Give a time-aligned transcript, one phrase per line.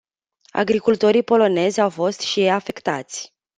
[0.53, 3.33] Agricultorii polonezi au fost și ei afectați.